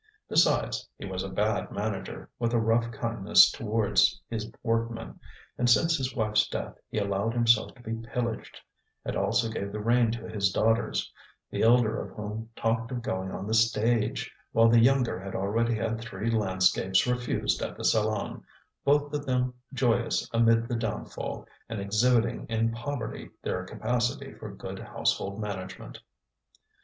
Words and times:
Besides, 0.27 0.89
he 0.97 1.05
was 1.05 1.21
a 1.23 1.29
bad 1.29 1.69
manager, 1.71 2.27
with 2.39 2.53
a 2.53 2.59
rough 2.59 2.91
kindness 2.91 3.51
towards 3.51 4.19
his 4.27 4.51
workmen, 4.63 5.19
and 5.59 5.69
since 5.69 5.95
his 5.95 6.15
wife's 6.15 6.47
death 6.47 6.73
he 6.89 6.97
allowed 6.97 7.35
himself 7.35 7.75
to 7.75 7.83
be 7.83 7.93
pillaged, 8.07 8.59
and 9.05 9.15
also 9.15 9.47
gave 9.47 9.71
the 9.71 9.79
rein 9.79 10.09
to 10.13 10.27
his 10.27 10.51
daughters, 10.51 11.13
the 11.51 11.61
elder 11.61 12.01
of 12.01 12.15
whom 12.17 12.49
talked 12.55 12.91
of 12.91 13.03
going 13.03 13.29
on 13.29 13.45
the 13.45 13.53
stage, 13.53 14.33
while 14.53 14.69
the 14.69 14.79
younger 14.79 15.19
had 15.19 15.35
already 15.35 15.75
had 15.75 16.01
three 16.01 16.31
landscapes 16.31 17.05
refused 17.05 17.61
at 17.61 17.77
the 17.77 17.83
Salon, 17.85 18.43
both 18.83 19.13
of 19.13 19.27
them 19.27 19.53
joyous 19.71 20.27
amid 20.33 20.67
the 20.67 20.75
downfall, 20.77 21.45
and 21.69 21.79
exhibiting 21.79 22.47
in 22.49 22.71
poverty 22.71 23.29
their 23.43 23.63
capacity 23.65 24.33
for 24.33 24.51
good 24.51 24.79
household 24.79 25.39
management. 25.39 25.99